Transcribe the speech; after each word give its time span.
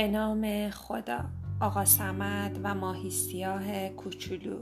به 0.00 0.08
نام 0.08 0.70
خدا 0.70 1.24
آقا 1.60 1.84
سمد 1.84 2.60
و 2.62 2.74
ماهی 2.74 3.10
سیاه 3.10 3.88
کوچولو 3.88 4.58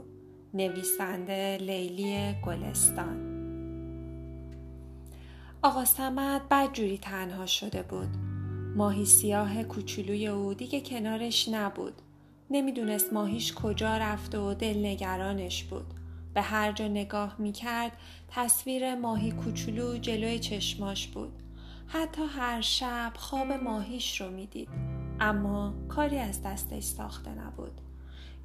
نویسنده 0.53 1.57
لیلی 1.57 2.33
گلستان. 2.45 3.17
آقا 5.61 5.85
سمد 5.85 6.41
بدجوری 6.51 6.97
تنها 6.97 7.45
شده 7.45 7.81
بود. 7.81 8.07
ماهی 8.75 9.05
سیاه 9.05 9.63
کوچولوی 9.63 10.27
او 10.27 10.53
دیگه 10.53 10.81
کنارش 10.81 11.49
نبود. 11.49 12.01
نمی‌دونست 12.49 13.13
ماهیش 13.13 13.53
کجا 13.53 13.97
رفته 13.97 14.39
و 14.39 14.53
دل 14.53 14.85
نگرانش 14.85 15.63
بود. 15.63 15.93
به 16.33 16.41
هر 16.41 16.71
جا 16.71 16.87
نگاه 16.87 17.35
می‌کرد 17.39 17.91
تصویر 18.27 18.95
ماهی 18.95 19.31
کوچولو 19.31 19.97
جلوی 19.97 20.39
چشماش 20.39 21.07
بود. 21.07 21.33
حتی 21.87 22.21
هر 22.29 22.61
شب 22.61 23.11
خواب 23.15 23.51
ماهیش 23.51 24.21
رو 24.21 24.31
می‌دید. 24.31 24.98
اما 25.19 25.73
کاری 25.89 26.19
از 26.19 26.43
دستش 26.43 26.83
ساخته 26.83 27.29
نبود. 27.29 27.81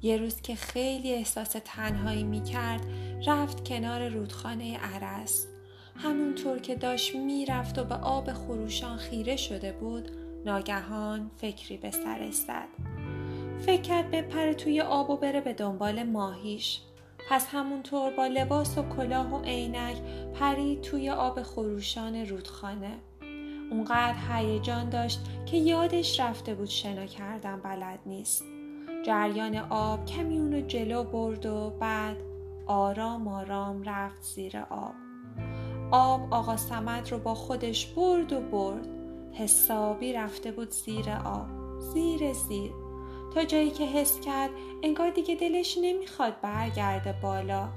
یه 0.01 0.17
روز 0.17 0.41
که 0.41 0.55
خیلی 0.55 1.13
احساس 1.13 1.55
تنهایی 1.65 2.23
می 2.23 2.43
کرد 2.43 2.81
رفت 3.27 3.67
کنار 3.67 4.07
رودخانه 4.07 4.77
عرس. 4.77 5.47
همونطور 5.95 6.59
که 6.59 6.75
داشت 6.75 7.15
می‌رفت 7.15 7.79
و 7.79 7.83
به 7.83 7.95
آب 7.95 8.33
خروشان 8.33 8.97
خیره 8.97 9.35
شده 9.35 9.71
بود 9.71 10.11
ناگهان 10.45 11.31
فکری 11.37 11.77
به 11.77 11.91
سرش 11.91 12.33
زد 12.33 12.67
فکر 13.59 13.81
کرد 13.81 14.11
بپره 14.11 14.53
توی 14.53 14.81
آب 14.81 15.09
و 15.09 15.17
بره 15.17 15.41
به 15.41 15.53
دنبال 15.53 16.03
ماهیش. 16.03 16.81
پس 17.29 17.47
همونطور 17.51 18.11
با 18.11 18.27
لباس 18.27 18.77
و 18.77 18.83
کلاه 18.83 19.33
و 19.33 19.43
عینک 19.43 19.97
پرید 20.33 20.81
توی 20.81 21.09
آب 21.09 21.43
خروشان 21.43 22.15
رودخانه. 22.15 22.91
اونقدر 23.71 24.15
هیجان 24.31 24.89
داشت 24.89 25.19
که 25.45 25.57
یادش 25.57 26.19
رفته 26.19 26.55
بود 26.55 26.69
شنا 26.69 27.05
کردن 27.05 27.59
بلد 27.59 27.99
نیست. 28.05 28.43
جریان 29.05 29.55
آب 29.55 30.05
کمی 30.05 30.37
اونو 30.39 30.61
جلو 30.61 31.03
برد 31.03 31.45
و 31.45 31.69
بعد 31.79 32.17
آرام 32.65 33.27
آرام 33.27 33.83
رفت 33.83 34.21
زیر 34.21 34.57
آب. 34.57 34.93
آب 35.91 36.33
آقا 36.33 36.57
سمت 36.57 37.11
رو 37.11 37.17
با 37.17 37.35
خودش 37.35 37.85
برد 37.85 38.33
و 38.33 38.41
برد. 38.41 38.87
حسابی 39.33 40.13
رفته 40.13 40.51
بود 40.51 40.69
زیر 40.69 41.09
آب. 41.25 41.47
زیر 41.79 42.33
زیر. 42.33 42.71
تا 43.33 43.43
جایی 43.43 43.71
که 43.71 43.85
حس 43.85 44.19
کرد 44.19 44.49
انگار 44.83 45.09
دیگه 45.09 45.35
دلش 45.35 45.77
نمی‌خواد 45.81 46.41
برگرده 46.41 47.15
بالا. 47.23 47.69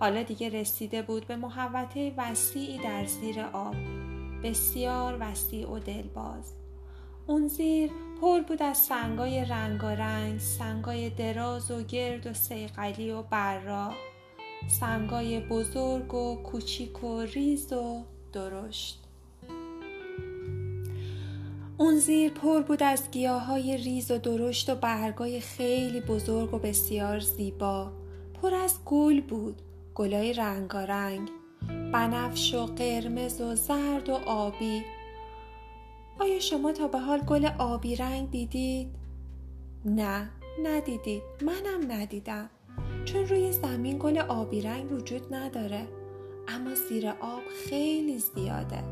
حالا 0.00 0.22
دیگه 0.22 0.48
رسیده 0.48 1.02
بود 1.02 1.26
به 1.26 1.36
محوطه 1.36 2.14
وسیعی 2.16 2.78
در 2.78 3.04
زیر 3.04 3.40
آب. 3.40 3.74
بسیار 4.44 5.16
وسیع 5.20 5.70
و 5.70 5.78
دلباز. 5.78 6.52
اون 7.26 7.48
زیر 7.48 7.90
پر 8.20 8.40
بود 8.40 8.62
از 8.62 8.78
سنگای 8.78 9.44
رنگارنگ 9.44 10.40
سنگای 10.40 11.10
دراز 11.10 11.70
و 11.70 11.82
گرد 11.82 12.26
و 12.26 12.34
سیقلی 12.34 13.10
و 13.10 13.22
برا 13.22 13.92
سنگای 14.80 15.40
بزرگ 15.40 16.14
و 16.14 16.36
کوچیک 16.36 17.04
و 17.04 17.20
ریز 17.20 17.72
و 17.72 18.04
درشت. 18.32 19.04
اون 21.78 21.98
زیر 21.98 22.32
پر 22.32 22.60
بود 22.60 22.82
از 22.82 23.10
گیاهای 23.10 23.76
ریز 23.76 24.10
و 24.10 24.18
درشت 24.18 24.70
و 24.70 24.74
برگای 24.74 25.40
خیلی 25.40 26.00
بزرگ 26.00 26.54
و 26.54 26.58
بسیار 26.58 27.20
زیبا. 27.20 27.92
پر 28.42 28.54
از 28.54 28.78
گل 28.84 29.20
بود 29.20 29.62
گلای 29.94 30.32
رنگارنگ. 30.32 31.30
بنفش 31.92 32.54
و 32.54 32.66
قرمز 32.66 33.40
و 33.40 33.54
زرد 33.54 34.08
و 34.08 34.14
آبی. 34.26 34.82
آیا 36.18 36.40
شما 36.40 36.72
تا 36.72 36.88
به 36.88 36.98
حال 36.98 37.18
گل 37.18 37.48
آبی 37.58 37.96
رنگ 37.96 38.30
دیدید؟ 38.30 38.88
نه 39.84 40.30
ندیدید. 40.64 41.22
منم 41.40 41.92
ندیدم. 41.92 42.50
چون 43.04 43.26
روی 43.26 43.52
زمین 43.52 43.98
گل 43.98 44.18
آبی 44.18 44.60
رنگ 44.60 44.92
وجود 44.92 45.34
نداره. 45.34 45.86
اما 46.48 46.74
زیر 46.88 47.08
آب 47.08 47.42
خیلی 47.68 48.18
زیاده. 48.18 48.84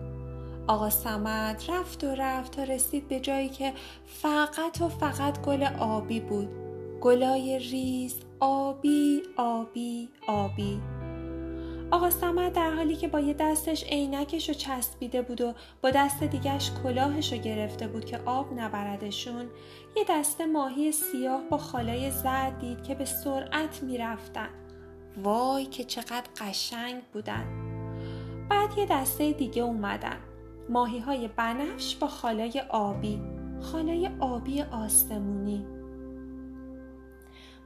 آقا 0.66 0.90
سمد 0.90 1.62
رفت 1.68 2.04
و 2.04 2.06
رفت 2.06 2.52
تا 2.52 2.62
رسید 2.62 3.08
به 3.08 3.20
جایی 3.20 3.48
که 3.48 3.72
فقط 4.06 4.80
و 4.80 4.88
فقط 4.88 5.40
گل 5.42 5.62
آبی 5.78 6.20
بود. 6.20 6.48
گلای 7.00 7.58
ریز 7.58 8.14
آبی 8.40 9.22
آبی 9.36 10.08
آبی. 10.26 10.80
آقا 11.92 12.10
سمت 12.10 12.52
در 12.52 12.70
حالی 12.70 12.96
که 12.96 13.08
با 13.08 13.20
یه 13.20 13.34
دستش 13.34 13.84
عینکش 13.84 14.48
رو 14.48 14.54
چسبیده 14.54 15.22
بود 15.22 15.40
و 15.40 15.54
با 15.82 15.90
دست 15.90 16.22
دیگش 16.22 16.70
کلاهش 16.82 17.32
رو 17.32 17.38
گرفته 17.38 17.88
بود 17.88 18.04
که 18.04 18.18
آب 18.18 18.52
نبردشون 18.60 19.46
یه 19.96 20.04
دسته 20.08 20.46
ماهی 20.46 20.92
سیاه 20.92 21.42
با 21.50 21.58
خالای 21.58 22.10
زرد 22.10 22.58
دید 22.58 22.82
که 22.82 22.94
به 22.94 23.04
سرعت 23.04 23.82
می‌رفتن. 23.82 24.48
وای 25.22 25.66
که 25.66 25.84
چقدر 25.84 26.24
قشنگ 26.40 27.02
بودن. 27.12 27.44
بعد 28.50 28.78
یه 28.78 28.86
دسته 28.90 29.32
دیگه 29.32 29.62
اومدن. 29.62 30.18
ماهی 30.68 30.98
های 30.98 31.28
بنفش 31.28 31.96
با 31.96 32.06
خالای 32.06 32.62
آبی. 32.68 33.20
خالای 33.60 34.10
آبی 34.20 34.62
آسمونی. 34.62 35.66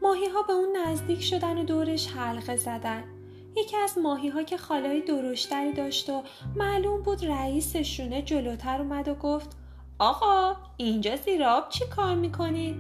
ماهی 0.02 0.26
ها 0.26 0.42
به 0.42 0.52
اون 0.52 0.76
نزدیک 0.76 1.22
شدن 1.22 1.58
و 1.58 1.64
دورش 1.64 2.08
حلقه 2.08 2.56
زدن. 2.56 3.15
یکی 3.56 3.76
از 3.76 3.98
ماهی 3.98 4.28
ها 4.28 4.42
که 4.42 4.56
خالای 4.56 5.00
درشتری 5.00 5.72
داشت 5.72 6.10
و 6.10 6.22
معلوم 6.56 7.02
بود 7.02 7.24
رئیسشونه 7.24 8.22
جلوتر 8.22 8.80
اومد 8.82 9.08
و 9.08 9.14
گفت 9.14 9.56
آقا 9.98 10.56
اینجا 10.76 11.16
زیراب 11.16 11.68
چی 11.68 11.84
کار 11.96 12.14
می‌کنی؟ 12.14 12.76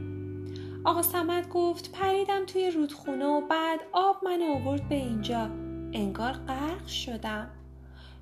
آقا 0.84 1.02
سمت 1.02 1.48
گفت 1.48 1.92
پریدم 1.92 2.46
توی 2.46 2.70
رودخونه 2.70 3.26
و 3.26 3.40
بعد 3.40 3.80
آب 3.92 4.16
من 4.24 4.42
آورد 4.42 4.88
به 4.88 4.94
اینجا. 4.94 5.50
انگار 5.92 6.32
غرق 6.32 6.86
شدم. 6.86 7.50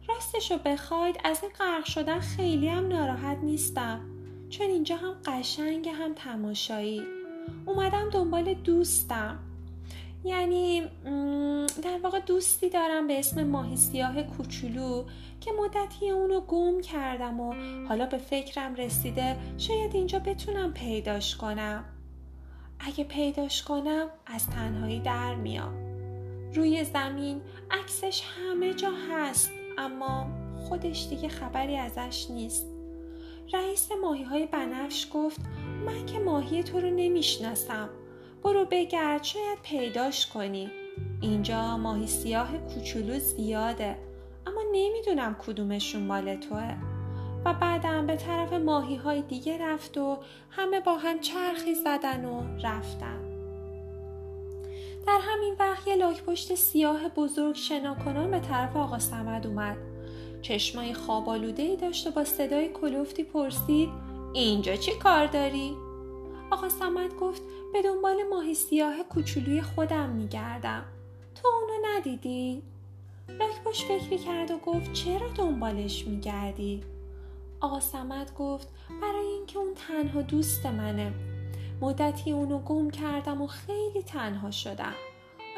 راستشو 0.08 0.58
بخواید 0.64 1.16
از 1.24 1.42
این 1.42 1.52
غرق 1.58 1.84
شدن 1.84 2.20
خیلی 2.20 2.68
هم 2.68 2.88
ناراحت 2.88 3.38
نیستم. 3.42 4.00
چون 4.50 4.66
اینجا 4.66 4.96
هم 4.96 5.14
قشنگ 5.24 5.88
هم 5.88 6.14
تماشایی. 6.14 7.02
اومدم 7.66 8.10
دنبال 8.10 8.54
دوستم. 8.54 9.38
یعنی 10.24 10.82
در 11.82 11.98
واقع 12.02 12.20
دوستی 12.20 12.68
دارم 12.68 13.06
به 13.06 13.18
اسم 13.18 13.44
ماهی 13.44 13.76
سیاه 13.76 14.22
کوچولو 14.22 15.04
که 15.40 15.50
مدتی 15.52 16.10
اونو 16.10 16.40
گم 16.40 16.80
کردم 16.80 17.40
و 17.40 17.54
حالا 17.88 18.06
به 18.06 18.18
فکرم 18.18 18.74
رسیده 18.74 19.36
شاید 19.58 19.94
اینجا 19.94 20.18
بتونم 20.18 20.72
پیداش 20.72 21.36
کنم. 21.36 21.84
اگه 22.80 23.04
پیداش 23.04 23.62
کنم 23.62 24.06
از 24.26 24.46
تنهایی 24.46 25.00
در 25.00 25.34
میام. 25.34 25.74
روی 26.54 26.84
زمین 26.84 27.40
عکسش 27.70 28.22
همه 28.22 28.74
جا 28.74 28.90
هست 29.10 29.50
اما 29.78 30.26
خودش 30.68 31.06
دیگه 31.10 31.28
خبری 31.28 31.76
ازش 31.76 32.30
نیست. 32.30 32.66
رئیس 33.52 33.88
ماهی 34.02 34.22
های 34.22 34.46
بنفش 34.46 35.08
گفت 35.14 35.40
من 35.86 36.06
که 36.06 36.18
ماهی 36.18 36.62
تو 36.62 36.80
رو 36.80 36.90
نمی‌شناسم. 36.90 37.88
برو 38.44 38.66
بگرد 38.70 39.22
شاید 39.22 39.58
پیداش 39.62 40.26
کنی. 40.26 40.70
اینجا 41.22 41.76
ماهی 41.76 42.06
سیاه 42.06 42.48
کوچولو 42.58 43.18
زیاده 43.18 43.96
اما 44.46 44.60
نمی‌دونم 44.72 45.36
کدومشون 45.46 46.02
مال 46.02 46.36
توه. 46.36 46.74
و 47.44 47.54
بعدم 47.54 48.06
به 48.06 48.16
طرف 48.16 48.52
ماهی 48.52 48.96
های 48.96 49.22
دیگه 49.22 49.58
رفت 49.58 49.98
و 49.98 50.18
همه 50.50 50.80
با 50.80 50.96
هم 50.96 51.20
چرخی 51.20 51.74
زدن 51.74 52.24
و 52.24 52.42
رفتن. 52.62 53.20
در 55.06 55.18
همین 55.22 55.56
وقت 55.58 55.88
یه 55.88 55.96
لاک 55.96 56.22
پشت 56.22 56.54
سیاه 56.54 57.08
بزرگ 57.08 57.54
شناکنان 57.54 58.30
به 58.30 58.40
طرف 58.40 58.76
آقا 58.76 58.98
سمد 58.98 59.46
اومد. 59.46 59.76
چشمای 60.42 60.94
خوابالوده 60.94 61.62
ای 61.62 61.76
داشت 61.76 62.06
و 62.06 62.10
با 62.10 62.24
صدای 62.24 62.68
کلوفتی 62.68 63.24
پرسید 63.24 63.88
اینجا 64.34 64.76
چی 64.76 64.92
کار 64.92 65.26
داری؟ 65.26 65.76
آقا 66.50 66.68
سمت 66.68 67.16
گفت 67.16 67.42
به 67.72 67.82
دنبال 67.82 68.16
ماهی 68.30 68.54
سیاه 68.54 69.02
کوچولوی 69.02 69.62
خودم 69.62 70.08
میگردم 70.08 70.84
تو 71.34 71.48
اونو 71.48 71.86
ندیدی؟ 71.86 72.62
لاکباش 73.28 73.84
فکری 73.84 74.18
کرد 74.18 74.50
و 74.50 74.58
گفت 74.58 74.92
چرا 74.92 75.28
دنبالش 75.28 76.06
میگردی؟ 76.06 76.82
آقا 77.60 77.80
سمت 77.80 78.34
گفت 78.34 78.68
برای 79.02 79.26
اینکه 79.26 79.58
اون 79.58 79.74
تنها 79.74 80.22
دوست 80.22 80.66
منه 80.66 81.12
مدتی 81.80 82.32
اونو 82.32 82.58
گم 82.58 82.90
کردم 82.90 83.42
و 83.42 83.46
خیلی 83.46 84.02
تنها 84.02 84.50
شدم 84.50 84.94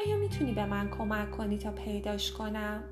آیا 0.05 0.17
می‌تونی 0.17 0.51
به 0.53 0.65
من 0.65 0.89
کمک 0.89 1.31
کنی 1.31 1.57
تا 1.57 1.71
پیداش 1.71 2.31
کنم؟ 2.31 2.83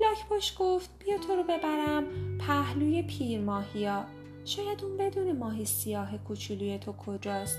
لاکباش 0.00 0.54
گفت 0.58 0.90
بیا 0.98 1.18
تو 1.18 1.36
رو 1.36 1.42
ببرم 1.42 2.04
پهلوی 2.38 3.02
پیر 3.02 3.40
ماهیا 3.40 4.04
شاید 4.44 4.84
اون 4.84 4.96
بدون 4.96 5.38
ماهی 5.38 5.64
سیاه 5.64 6.18
کوچولوی 6.18 6.78
تو 6.78 6.92
کجاست 6.92 7.58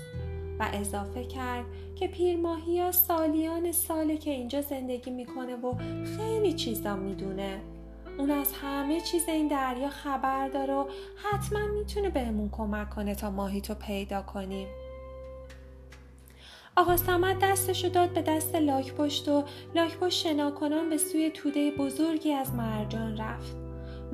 و 0.58 0.68
اضافه 0.72 1.24
کرد 1.24 1.64
که 1.96 2.08
پیر 2.08 2.36
ماهی 2.36 2.92
سالیان 2.92 3.72
ساله 3.72 4.16
که 4.16 4.30
اینجا 4.30 4.60
زندگی 4.60 5.10
می‌کنه 5.10 5.56
و 5.56 5.74
خیلی 6.16 6.52
چیزا 6.52 6.96
می‌دونه. 6.96 7.60
اون 8.18 8.30
از 8.30 8.52
همه 8.52 9.00
چیز 9.00 9.28
این 9.28 9.48
دریا 9.48 9.90
خبر 9.90 10.48
داره 10.48 10.74
و 10.74 10.84
حتما 11.16 11.66
می‌تونه 11.66 12.10
بهمون 12.10 12.48
کمک 12.52 12.90
کنه 12.90 13.14
تا 13.14 13.30
ماهی 13.30 13.60
تو 13.60 13.74
پیدا 13.74 14.22
کنیم. 14.22 14.68
آقا 16.76 16.96
سمت 16.96 17.38
دستشو 17.38 17.88
داد 17.88 18.10
به 18.10 18.22
دست 18.22 18.54
لاک 18.54 18.94
پشت 18.94 19.28
و 19.28 19.44
لاک 19.74 19.98
پشت 19.98 20.22
شناکنان 20.22 20.90
به 20.90 20.98
سوی 20.98 21.30
توده 21.30 21.70
بزرگی 21.70 22.32
از 22.32 22.54
مرجان 22.54 23.16
رفت. 23.16 23.63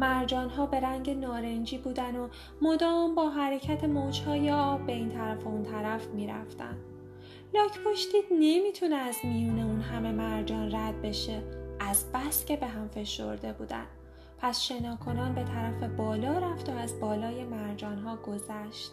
مرجان 0.01 0.51
ها 0.51 0.67
به 0.67 0.81
رنگ 0.81 1.11
نارنجی 1.11 1.79
بودن 1.79 2.17
و 2.17 2.29
مدام 2.63 3.15
با 3.15 3.31
حرکت 3.31 3.85
موجهای 3.85 4.51
آب 4.51 4.87
به 4.87 4.93
این 4.93 5.09
طرف 5.09 5.47
و 5.47 5.49
اون 5.49 5.63
طرف 5.63 6.07
می‌رفتن. 6.07 6.77
لاک 7.55 7.79
پشتید 7.87 8.25
نمی‌تونه 8.31 8.97
از 8.97 9.17
میون 9.25 9.59
اون 9.59 9.81
همه 9.81 10.13
مرجان 10.13 10.75
رد 10.75 11.03
بشه. 11.03 11.43
از 11.81 12.13
بس 12.15 12.45
که 12.45 12.57
به 12.57 12.67
هم 12.67 12.89
فشرده 12.89 13.53
بودن. 13.53 13.87
پس 14.39 14.61
شناکنان 14.61 15.35
به 15.35 15.45
طرف 15.45 15.83
بالا 15.83 16.39
رفت 16.39 16.69
و 16.69 16.73
از 16.73 17.01
بالای 17.01 17.45
مرجان 17.45 17.99
ها 17.99 18.17
گذشت. 18.17 18.93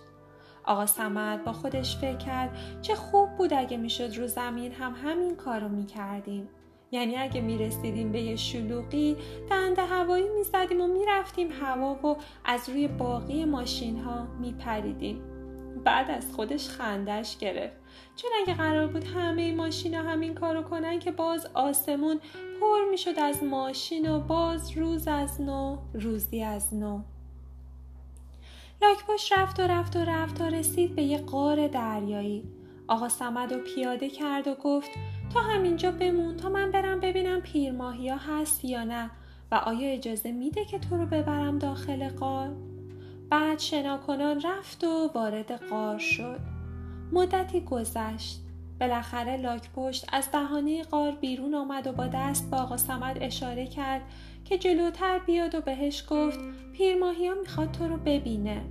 آقا 0.64 0.86
سمت 0.86 1.44
با 1.44 1.54
خودش 1.54 1.98
فکر 1.98 2.18
کرد 2.18 2.58
چه 2.82 2.96
خوب 2.96 3.30
بود 3.38 3.54
اگه 3.54 3.78
می‌شد 3.78 4.18
رو 4.18 4.28
زمین 4.28 4.72
هم 4.72 4.96
همین 5.04 5.36
کارو 5.36 5.70
می‌کردیم. 5.70 6.50
یعنی 6.92 7.18
اگه 7.18 7.42
می‌رسیدیم 7.42 8.12
به 8.12 8.22
یه 8.22 8.36
شلوغی 8.36 9.18
دنده 9.50 9.86
هوایی 9.86 10.30
می‌زدیم 10.38 10.82
و 10.82 10.88
می‌رفتیم 10.88 11.48
هوا 11.62 11.94
و 12.08 12.18
از 12.46 12.70
روی 12.70 12.88
باقی 12.88 13.46
ماشین 13.46 14.00
ها 14.00 14.28
میپریدیم. 14.42 15.22
بعد 15.84 16.12
از 16.12 16.32
خودش 16.32 16.70
خندش 16.70 17.38
گرفت. 17.38 17.78
چون 18.16 18.32
اگه 18.42 18.54
قرار 18.54 18.88
بود 18.88 19.04
همه 19.04 19.56
ماشین 19.56 19.96
ها 19.96 20.04
همین 20.04 20.34
کارو 20.34 20.62
کنن 20.62 21.00
که 21.00 21.12
باز 21.12 21.48
آسمون 21.54 22.20
پر 22.60 22.90
می‌شد 22.92 23.20
از 23.20 23.44
ماشین 23.44 24.12
و 24.12 24.20
باز 24.20 24.78
روز 24.78 25.08
از 25.08 25.42
نو 25.42 25.78
روزی 25.94 26.44
از 26.44 26.74
نو. 26.74 27.02
لاکپشت 28.82 29.34
رفت 29.34 29.60
و 29.60 29.64
رفت 29.64 29.96
و 29.96 30.00
رفت 30.00 30.38
تا 30.38 30.48
رسید 30.48 30.96
به 30.96 31.04
یه 31.04 31.18
قار 31.18 31.68
دریایی. 31.68 32.44
آقا 32.88 33.10
سمد 33.10 33.52
و 33.52 33.58
پیاده 33.58 34.10
کرد 34.10 34.48
و 34.48 34.56
گفت 34.64 34.90
تا 35.34 35.40
همینجا 35.40 35.92
بمون 35.92 36.38
تا 36.38 36.50
من 36.50 36.72
برم 36.72 37.00
ببینم 37.00 37.42
پیرماهی 37.42 38.10
ها 38.10 38.18
هست 38.18 38.66
یا 38.66 38.84
نه 38.84 39.10
و 39.52 39.56
آیا 39.56 39.90
اجازه 39.90 40.32
میده 40.32 40.66
که 40.66 40.80
تو 40.80 40.98
رو 40.98 41.06
ببرم 41.06 41.60
داخل 41.60 42.10
قار؟ 42.10 42.50
بعد 43.30 43.60
شناکنان 43.60 44.42
رفت 44.42 44.84
و 44.84 45.12
وارد 45.16 45.52
قار 45.52 45.98
شد. 45.98 46.40
مدتی 47.12 47.62
گذشت. 47.62 48.42
بالاخره 48.80 49.38
لاک 49.38 49.70
پشت 49.76 50.06
از 50.14 50.32
دهانه 50.32 50.84
قار 50.84 51.12
بیرون 51.12 51.56
آمد 51.56 51.88
و 51.88 51.92
با 51.92 52.08
دست 52.08 52.50
با 52.50 52.58
آقا 52.58 52.78
سمد 52.78 53.18
اشاره 53.22 53.68
کرد 53.68 54.02
که 54.46 54.58
جلوتر 54.58 55.20
بیاد 55.20 55.56
و 55.56 55.62
بهش 55.62 56.04
گفت 56.10 56.40
پیرماهی 56.74 57.28
ها 57.28 57.36
می‌خواد 57.36 57.72
تو 57.72 57.88
رو 57.88 57.98
ببینه. 57.98 58.62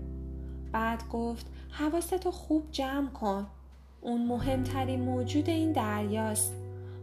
بعد 0.73 1.08
گفت 1.12 1.47
حواستو 1.70 2.31
خوب 2.31 2.70
جمع 2.70 3.11
کن. 3.11 3.47
اون 4.06 4.26
مهمترین 4.26 5.00
موجود 5.00 5.50
این 5.50 5.73
دریاست. 5.73 6.55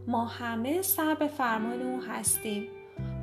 ما 0.06 0.24
همه 0.24 0.82
سر 0.82 1.14
به 1.14 1.26
فرمان 1.26 1.82
او 1.82 2.02
هستیم. 2.02 2.68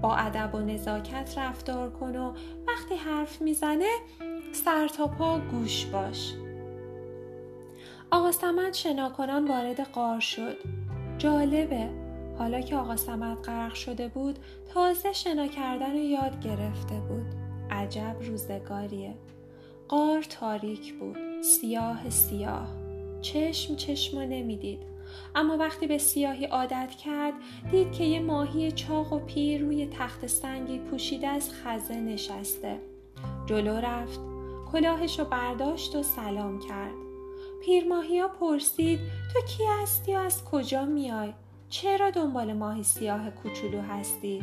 با 0.02 0.16
ادب 0.16 0.56
و 0.56 0.60
نزاکت 0.60 1.38
رفتار 1.38 1.90
کن 1.90 2.16
و 2.16 2.34
وقتی 2.68 2.96
حرف 2.96 3.42
می‌زنه 3.42 3.90
سر 4.52 4.88
تا 4.88 5.08
پا 5.08 5.40
گوش 5.40 5.86
باش. 5.86 6.34
آقا 8.12 8.32
سمت 8.32 8.74
شناکنان 8.74 9.48
وارد 9.48 9.80
قار 9.80 10.20
شد. 10.20 10.58
جالبه. 11.18 11.90
حالا 12.38 12.62
که 12.62 12.76
آقا 12.76 12.96
سمت 12.96 13.50
غرق 13.50 13.74
شده 13.74 14.08
بود 14.08 14.40
تازه 14.74 15.14
شنا 15.14 15.48
کردن 15.48 15.92
رو 15.92 15.98
یاد 15.98 16.40
گرفته 16.40 16.96
بود. 17.10 17.26
عجب 17.72 18.16
روزگاریه. 18.22 19.14
قار 19.88 20.22
تاریک 20.22 20.94
بود. 20.94 21.42
سیاه 21.42 22.10
سیاه. 22.10 22.81
چشم 23.22 23.76
چشم 23.76 24.20
نمی‌دید. 24.20 24.80
اما 25.36 25.58
وقتی 25.58 25.88
به 25.88 25.98
سیاهی 25.98 26.46
عادت 26.46 26.90
کرد 27.04 27.34
دید 27.72 27.92
که 27.92 28.04
یه 28.04 28.20
ماهی 28.20 28.72
چاق 28.72 29.14
و 29.14 29.20
پیر 29.20 29.62
روی 29.62 29.88
تخت 29.92 30.28
سنگی 30.28 30.80
پوشیده 30.80 31.28
از 31.28 31.50
خزه 31.54 31.96
نشسته. 31.96 32.80
جلو 33.46 33.76
رفت 33.76 34.20
کلاهش 34.72 35.20
رو 35.20 35.26
برداشت 35.26 35.96
و 35.96 36.04
سلام 36.04 36.60
کرد. 36.60 36.94
ها 38.22 38.28
پرسید 38.28 39.00
تو 39.34 39.42
کی 39.42 39.64
هستی 39.82 40.16
و 40.16 40.18
از 40.18 40.46
کجا 40.46 40.86
میای؟ 40.86 41.34
چرا 41.70 42.10
دنبال 42.10 42.54
ماهی 42.54 42.84
سیاه 42.84 43.30
کوچولو 43.30 43.82
هستی؟ 43.82 44.42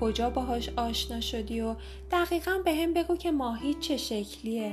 کجا 0.00 0.30
باهاش 0.30 0.68
آشنا 0.68 1.20
شدی 1.20 1.60
و 1.60 1.74
دقیقا 2.10 2.58
به 2.64 2.74
هم 2.74 2.94
بگو 2.94 3.16
که 3.16 3.30
ماهی 3.30 3.74
چه 3.74 3.96
شکلیه؟ 3.96 4.72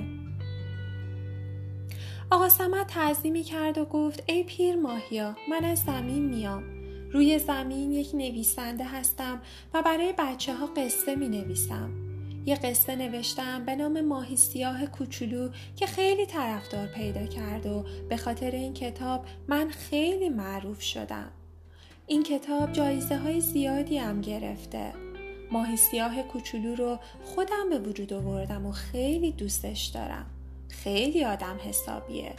آقا 2.31 2.49
سمت 2.49 2.87
تعظیمی 2.87 3.43
کرد 3.43 3.77
و 3.77 3.85
گفت 3.85 4.23
ای 4.25 4.43
پیر 4.43 4.75
ماهیا 4.75 5.35
من 5.49 5.63
از 5.65 5.79
زمین 5.79 6.25
میام. 6.25 6.63
روی 7.11 7.39
زمین 7.39 7.91
یک 7.91 8.15
نویسنده 8.15 8.83
هستم 8.83 9.41
و 9.73 9.81
برای 9.81 10.13
بچه 10.17 10.53
ها 10.53 10.65
قصه 10.65 11.15
می 11.15 11.29
نویسم 11.29 11.91
یه 12.45 12.55
قصه 12.55 12.95
نوشتم 12.95 13.65
به 13.65 13.75
نام 13.75 14.01
ماهی 14.01 14.35
سیاه 14.35 14.85
کوچولو 14.85 15.49
که 15.75 15.85
خیلی 15.85 16.25
طرفدار 16.25 16.87
پیدا 16.87 17.25
کرد 17.25 17.65
و 17.65 17.85
به 18.09 18.17
خاطر 18.17 18.51
این 18.51 18.73
کتاب 18.73 19.25
من 19.47 19.69
خیلی 19.69 20.29
معروف 20.29 20.81
شدم. 20.81 21.31
این 22.07 22.23
کتاب 22.23 22.71
جایزه 22.71 23.17
های 23.17 23.41
زیادی 23.41 23.97
هم 23.97 24.21
گرفته. 24.21 24.93
ماهی 25.51 25.77
سیاه 25.77 26.23
کوچولو 26.23 26.75
رو 26.75 26.99
خودم 27.23 27.69
به 27.69 27.79
وجود 27.79 28.13
آوردم 28.13 28.65
و 28.65 28.71
خیلی 28.71 29.31
دوستش 29.31 29.85
دارم. 29.85 30.25
خیلی 30.71 31.25
آدم 31.25 31.59
حسابیه. 31.63 32.33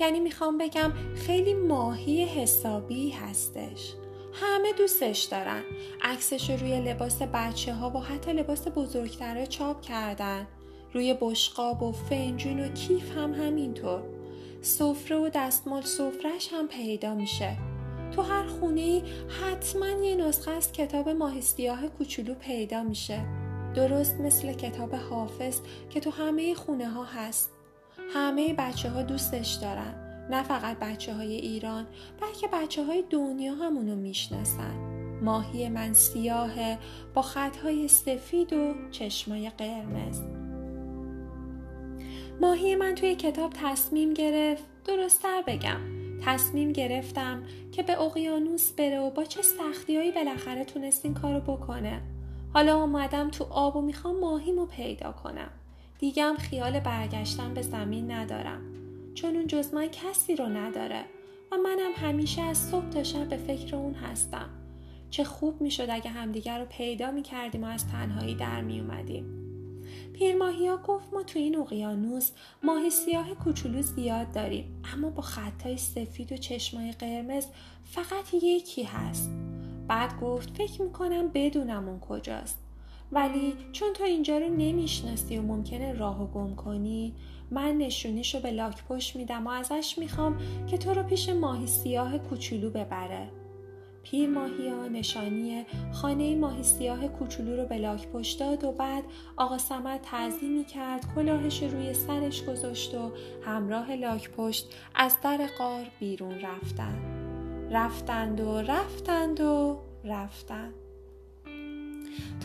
یعنی 0.00 0.20
می‌خوام 0.20 0.58
بگم 0.58 0.92
خیلی 1.26 1.54
ماهی 1.54 2.24
حسابی 2.24 3.10
هستش. 3.10 3.94
همه 4.32 4.72
دوستش 4.72 5.22
دارن. 5.22 5.62
عکسش 6.02 6.50
رو 6.50 6.56
روی 6.56 6.80
لباس 6.80 7.22
بچه 7.22 7.74
ها 7.74 7.90
و 7.90 7.98
حتی 8.00 8.32
لباس 8.32 8.68
بزرگتره 8.68 9.46
چاپ 9.46 9.80
کردن. 9.80 10.46
روی 10.92 11.14
بشقاب 11.20 11.82
و 11.82 11.92
فنجون 11.92 12.60
و 12.60 12.68
کیف 12.68 13.16
هم 13.16 13.34
همینطور. 13.34 14.02
سفره 14.62 15.16
و 15.16 15.30
دستمال 15.34 15.82
سفرش 15.82 16.48
هم 16.52 16.68
پیدا 16.68 17.14
میشه. 17.14 17.56
تو 18.16 18.22
هر 18.22 18.46
خونه 18.46 18.80
ای 18.80 19.02
حتما 19.28 20.04
یه 20.04 20.14
نسخه 20.14 20.50
از 20.50 20.72
کتاب 20.72 21.08
ماه 21.08 21.40
سیاه 21.40 21.88
کوچولو 21.88 22.34
پیدا 22.34 22.82
میشه. 22.82 23.26
درست 23.74 24.20
مثل 24.20 24.52
کتاب 24.52 24.94
حافظ 24.94 25.60
که 25.90 26.00
تو 26.00 26.10
همه 26.10 26.54
خونه 26.54 26.88
ها 26.88 27.04
هست. 27.04 27.57
همه 28.14 28.54
بچه 28.58 28.90
ها 28.90 29.02
دوستش 29.02 29.52
دارن. 29.52 29.94
نه 30.30 30.42
فقط 30.42 30.78
بچه 30.78 31.14
های 31.14 31.32
ایران 31.32 31.86
بلکه 32.20 32.48
بچه 32.52 32.84
های 32.84 33.04
دنیا 33.10 33.54
همونو 33.54 33.96
می‌شناسن. 33.96 34.74
ماهی 35.22 35.68
من 35.68 35.92
سیاهه 35.92 36.78
با 37.14 37.22
خطهای 37.22 37.88
سفید 37.88 38.52
و 38.52 38.74
چشمای 38.90 39.50
قرمز. 39.50 40.20
ماهی 42.40 42.76
من 42.76 42.94
توی 42.94 43.14
کتاب 43.14 43.52
تصمیم 43.62 44.14
گرفت 44.14 44.64
درستتر 44.84 45.42
بگم. 45.46 45.80
تصمیم 46.22 46.72
گرفتم 46.72 47.42
که 47.72 47.82
به 47.82 48.00
اقیانوس 48.00 48.72
بره 48.72 49.00
و 49.00 49.10
با 49.10 49.24
چه 49.24 49.42
سختیهایی 49.42 50.12
بالاخره 50.12 50.64
تونست 50.64 51.04
این 51.04 51.14
کارو 51.14 51.40
بکنه. 51.40 52.00
حالا 52.54 52.76
آمدم 52.76 53.30
تو 53.30 53.44
آب 53.50 53.76
و 53.76 53.80
می‌خوام 53.80 54.20
ماهیمو 54.20 54.66
پیدا 54.66 55.12
کنم. 55.12 55.50
دیگم 55.98 56.34
خیال 56.38 56.80
برگشتن 56.80 57.54
به 57.54 57.62
زمین 57.62 58.10
ندارم. 58.10 58.60
چون 59.14 59.36
اون 59.36 59.46
جز 59.46 59.74
من 59.74 59.86
کسی 59.86 60.36
رو 60.36 60.46
نداره 60.46 61.04
و 61.52 61.56
منم 61.56 61.90
همیشه 61.96 62.42
از 62.42 62.58
صبح 62.58 62.88
تا 62.88 63.02
شب 63.02 63.28
به 63.28 63.36
فکر 63.36 63.76
اون 63.76 63.94
هستم. 63.94 64.48
چه 65.10 65.24
خوب 65.24 65.60
می‌شد 65.60 65.86
اگه 65.90 66.10
همدیگر 66.10 66.58
رو 66.58 66.64
پیدا 66.64 67.10
می‌کردیم 67.10 67.64
و 67.64 67.66
از 67.66 67.88
تنهایی 67.88 68.34
در 68.34 68.60
میومدیم 68.60 69.24
پیرماهی 70.12 70.68
ها 70.68 70.76
گفت 70.76 71.12
ما 71.12 71.22
تو 71.22 71.38
این 71.38 71.58
اقیانوس 71.58 72.30
ماه 72.62 72.90
سیاه 72.90 73.34
کوچولو 73.34 73.82
زیاد 73.82 74.32
داریم 74.32 74.82
اما 74.94 75.10
با 75.10 75.22
خطای 75.22 75.76
سفید 75.76 76.32
و 76.32 76.36
چشمای 76.36 76.92
قرمز 76.92 77.46
فقط 77.84 78.34
یکی 78.42 78.82
هست. 78.82 79.30
بعد 79.88 80.20
گفت 80.20 80.50
فکر 80.56 80.82
می‌کنم 80.82 81.28
بدونم 81.28 81.88
اون 81.88 82.00
کجاست. 82.00 82.67
ولی 83.12 83.54
چون 83.72 83.92
تو 83.92 84.04
اینجا 84.04 84.38
رو 84.38 84.48
نمی‌شناسی 84.48 85.38
و 85.38 85.42
ممکنه 85.42 85.92
راهو 85.92 86.26
گم 86.26 86.54
کنی 86.54 87.14
من 87.50 87.78
نشونیشو 87.78 88.40
به 88.40 88.50
لاک 88.50 88.84
پشت 88.84 89.16
میدم 89.16 89.46
و 89.46 89.50
ازش 89.50 89.94
می‌خوام 89.98 90.38
که 90.66 90.78
تو 90.78 90.94
رو 90.94 91.02
پیش 91.02 91.28
ماهی 91.28 91.66
سیاه 91.66 92.18
کوچولو 92.18 92.70
ببره. 92.70 93.28
پیر 94.02 94.28
ماهی 94.28 94.68
ها 94.68 94.88
نشانی 94.88 95.66
خانه 95.92 96.36
ماهی 96.36 96.62
سیاه 96.62 97.08
کوچولو 97.08 97.56
رو 97.56 97.66
به 97.66 97.78
لاک 97.78 98.08
پشت 98.08 98.40
داد 98.40 98.64
و 98.64 98.72
بعد 98.72 99.04
آقا 99.36 99.58
سمت 99.58 100.02
تعظیمی 100.02 100.64
کرد 100.64 101.14
کلاهش 101.14 101.62
روی 101.62 101.94
سرش 101.94 102.44
گذاشت 102.44 102.94
و 102.94 103.12
همراه 103.42 103.94
لاک 103.94 104.30
پشت 104.30 104.66
از 104.94 105.16
در 105.22 105.48
قار 105.58 105.86
بیرون 106.00 106.40
رفتند 106.40 107.18
رفتند 107.70 108.40
و 108.40 108.62
رفتند 108.62 109.40
و 109.40 109.78
رفتند. 110.04 110.87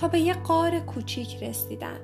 تا 0.01 0.07
به 0.07 0.19
یه 0.19 0.33
قار 0.33 0.79
کوچیک 0.79 1.43
رسیدن. 1.43 1.99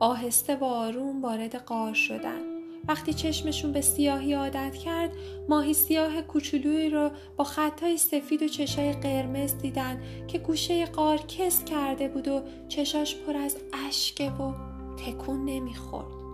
آهسته 0.00 0.56
و 0.56 0.64
آروم 0.64 1.22
وارد 1.22 1.54
قار 1.56 1.94
شدن. 1.94 2.54
وقتی 2.88 3.14
چشمشون 3.14 3.72
به 3.72 3.80
سیاهی 3.80 4.34
عادت 4.34 4.74
کرد 4.74 5.10
ماهی 5.48 5.74
سیاه 5.74 6.22
کوچولویی 6.22 6.90
رو 6.90 7.10
با 7.36 7.44
خطای 7.44 7.96
سفید 7.96 8.42
و 8.42 8.48
چشای 8.48 8.92
قرمز 8.92 9.58
دیدن 9.58 10.02
که 10.28 10.38
گوشه 10.38 10.86
قار 10.86 11.18
کس 11.18 11.64
کرده 11.64 12.08
بود 12.08 12.28
و 12.28 12.42
چشاش 12.68 13.16
پر 13.16 13.36
از 13.36 13.56
اشکه 13.88 14.30
و 14.30 14.52
تکون 14.96 15.44
نمی‌خورد. 15.44 16.24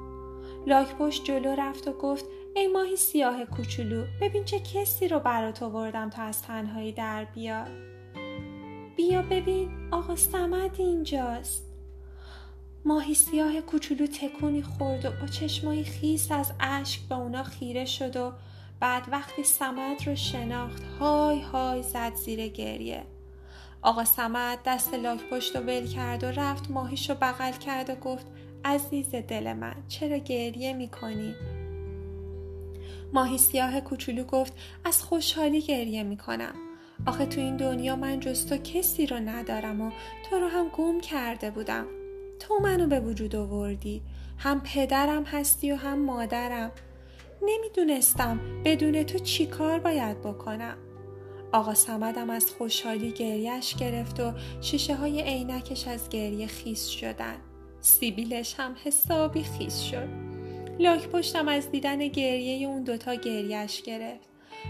لاکپشت 0.66 1.24
جلو 1.24 1.54
رفت 1.58 1.88
و 1.88 1.92
گفت 1.92 2.24
ای 2.56 2.66
ماهی 2.66 2.96
سیاه 2.96 3.44
کوچولو 3.44 4.04
ببین 4.20 4.44
چه 4.44 4.60
کسی 4.60 5.08
رو 5.08 5.18
برات 5.18 5.62
آوردم 5.62 6.10
تا 6.10 6.22
از 6.22 6.42
تنهایی 6.42 6.92
در 6.92 7.24
بیاد 7.24 7.89
بیا 9.10 9.22
ببین 9.22 9.68
آقا 9.90 10.16
سمد 10.16 10.70
اینجاست. 10.78 11.64
ماهی 12.84 13.14
سیاه 13.14 13.60
کوچولو 13.60 14.06
تکونی 14.06 14.62
خورد 14.62 15.04
و 15.04 15.10
با 15.20 15.26
چشمایی 15.26 15.84
خیس 15.84 16.32
از 16.32 16.52
اشک 16.60 17.00
به 17.08 17.14
اونا 17.14 17.42
خیره 17.42 17.84
شد 17.84 18.16
و 18.16 18.32
بعد 18.80 19.02
وقتی 19.12 19.44
سمد 19.44 20.06
رو 20.06 20.16
شناخت 20.16 20.82
های 21.00 21.40
های 21.40 21.82
زد 21.82 22.14
زیر 22.14 22.48
گریه. 22.48 23.02
آقا 23.82 24.04
سمد 24.04 24.58
دست 24.66 24.94
لاک 24.94 25.20
پشت 25.30 25.56
و 25.56 25.58
ول 25.58 25.86
کرد 25.86 26.24
و 26.24 26.26
رفت 26.26 26.70
ماهیش 26.70 27.10
رو 27.10 27.16
بغل 27.20 27.52
کرد 27.52 27.90
و 27.90 27.94
گفت 27.94 28.26
عزیز 28.64 29.10
دل 29.14 29.52
من 29.52 29.74
چرا 29.88 30.16
گریه 30.16 30.72
می‌کنی؟ 30.72 31.34
ماهی 33.12 33.38
سیاه 33.38 33.80
کوچولو 33.80 34.24
گفت 34.24 34.52
از 34.84 35.02
خوشحالی 35.02 35.62
گریه 35.62 36.02
می‌کنم. 36.02 36.69
آخه 37.06 37.26
تو 37.26 37.40
این 37.40 37.56
دنیا 37.56 37.96
من 37.96 38.20
جز 38.20 38.46
تو 38.46 38.56
کسی 38.56 39.06
رو 39.06 39.16
ندارم 39.16 39.80
و 39.80 39.90
تو 40.30 40.36
رو 40.36 40.48
هم 40.48 40.68
گم 40.68 41.00
کرده 41.00 41.50
بودم. 41.50 41.86
تو 42.40 42.54
منو 42.62 42.86
به 42.86 43.00
وجود 43.00 43.36
آوردی. 43.36 44.02
هم 44.38 44.60
پدرم 44.60 45.24
هستی 45.24 45.72
و 45.72 45.76
هم 45.76 45.98
مادرم. 46.04 46.72
نمی‌دونستم 47.42 48.40
بدون 48.64 49.02
تو 49.02 49.18
چی 49.18 49.46
کار 49.46 49.78
باید 49.78 50.20
بکنم. 50.20 50.76
آقا 51.52 51.74
سمدم 51.74 52.30
از 52.30 52.50
خوشحالی 52.50 53.12
گریهش 53.12 53.74
گرفت 53.74 54.20
و 54.20 54.32
شیشه 54.60 54.94
های 54.94 55.22
عینکش 55.22 55.88
از 55.88 56.08
گریه 56.08 56.46
خیس 56.46 56.86
شدن. 56.86 57.36
سیبیلش 57.80 58.54
هم 58.58 58.76
حسابی 58.84 59.42
خیس 59.42 59.80
شد. 59.80 60.08
لاک 60.78 61.08
پشتم 61.08 61.48
از 61.48 61.70
دیدن 61.70 62.08
گریه 62.08 62.68
اون 62.68 62.82
دوتا 62.82 63.14
گریهش 63.14 63.82
گرفت. 63.82 64.28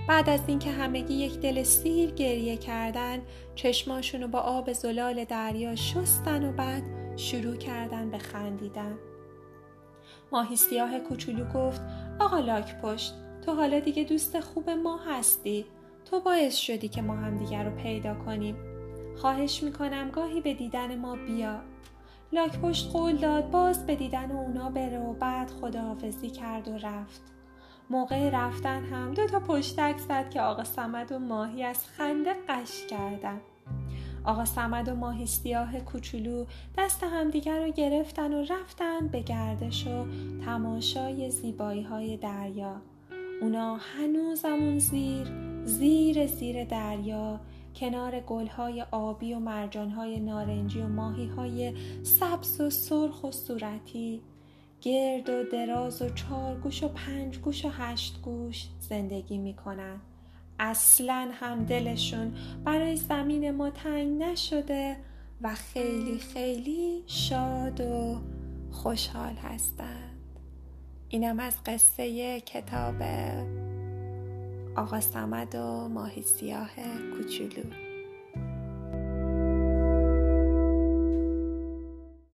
بعد 0.08 0.28
از 0.28 0.40
اینکه 0.46 0.70
همگی 0.70 1.14
یک 1.14 1.40
دل 1.40 1.62
سیر 1.62 2.10
گریه 2.10 2.56
کردن 2.56 3.22
چشماشونو 3.54 4.28
با 4.28 4.38
آب 4.38 4.72
زلال 4.72 5.24
دریا 5.24 5.76
شستن 5.76 6.48
و 6.48 6.52
بعد 6.52 6.82
شروع 7.16 7.56
کردن 7.56 8.10
به 8.10 8.18
خندیدن. 8.18 8.98
ماهی 10.32 10.56
سیاه 10.56 10.98
کوچولو 10.98 11.44
گفت 11.44 11.80
آقا 12.20 12.38
لاک 12.38 12.80
پشت 12.80 13.14
تو 13.46 13.54
حالا 13.54 13.78
دیگه 13.78 14.04
دوست 14.04 14.40
خوب 14.40 14.70
ما 14.70 14.98
هستی. 15.06 15.64
تو 16.10 16.20
باعث 16.20 16.56
شدی 16.56 16.88
که 16.88 17.02
ما 17.02 17.16
هم 17.16 17.38
دیگر 17.38 17.64
رو 17.64 17.76
پیدا 17.76 18.14
کنیم. 18.14 18.56
خواهش 19.16 19.62
می‌کنم 19.62 20.10
گاهی 20.10 20.40
به 20.40 20.54
دیدن 20.54 20.98
ما 20.98 21.16
بیا. 21.16 21.60
لاک 22.32 22.58
پشت 22.58 22.92
قول 22.92 23.16
داد 23.16 23.50
باز 23.50 23.86
به 23.86 23.94
دیدن 23.94 24.32
اونا 24.32 24.70
بره 24.70 24.98
و 24.98 25.12
بعد 25.12 25.50
خداحافظی 25.50 26.30
کرد 26.30 26.68
و 26.68 26.78
رفت. 26.78 27.22
موقع 27.90 28.30
رفتن 28.30 28.84
هم 28.84 29.14
دو 29.14 29.26
تا 29.26 29.40
پشتک 29.40 29.98
زد 29.98 30.30
که 30.30 30.40
آقا 30.40 30.64
سمد 30.64 31.12
و 31.12 31.18
ماهی 31.18 31.64
از 31.64 31.86
خنده 31.86 32.34
قش 32.48 32.86
کردن. 32.86 33.40
آقا 34.24 34.44
سمد 34.44 34.88
و 34.88 34.94
ماهی 34.94 35.26
سیاه 35.26 35.80
کوچولو 35.80 36.44
دست 36.78 37.02
همدیگر 37.02 37.66
رو 37.66 37.72
گرفتن 37.72 38.34
و 38.34 38.44
رفتن 38.44 39.08
به 39.08 39.20
گردش 39.20 39.86
و 39.86 40.06
تماشای 40.44 41.30
زیبایی 41.30 41.82
های 41.82 42.16
دریا. 42.16 42.76
اونا 43.42 43.76
هنوزمون 43.76 44.78
زیر 44.78 45.26
زیر 45.64 46.26
زیر 46.26 46.64
دریا 46.64 47.40
کنار 47.76 48.20
گلهای 48.20 48.84
آبی 48.90 49.34
و 49.34 49.38
مرجانهای 49.38 50.20
نارنجی 50.20 50.80
و 50.80 50.88
ماهیهای 50.88 51.74
سبز 52.02 52.60
و 52.60 52.70
سرخ 52.70 53.24
و 53.24 53.30
صورتی. 53.30 54.22
گرد 54.80 55.28
و 55.28 55.42
دراز 55.52 56.02
و 56.02 56.08
چارگوش 56.08 56.82
و 56.82 56.88
پنج 56.88 57.38
گوش 57.38 57.64
و 57.64 57.68
هشت 57.68 58.22
گوش 58.22 58.66
زندگی 58.80 59.38
می‌کنن. 59.38 60.00
اصلا 60.58 61.30
هم 61.32 61.64
دلشون 61.64 62.34
برای 62.64 62.96
زمین 62.96 63.50
ما 63.50 63.70
تنگ 63.70 64.22
نشده 64.22 64.96
و 65.40 65.54
خیلی 65.54 66.18
خیلی 66.18 67.02
شاد 67.06 67.80
و 67.80 68.20
خوشحال 68.70 69.34
هستند. 69.34 70.20
اینم 71.08 71.40
از 71.40 71.56
قصه 71.66 72.40
کتاب 72.40 73.02
آقا 74.76 75.00
سمد 75.00 75.54
و 75.54 75.88
ماهی 75.88 76.22
سیاه 76.22 76.70
کوچولو. 77.16 77.89